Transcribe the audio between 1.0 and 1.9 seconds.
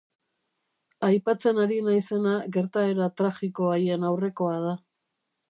Aipatzen ari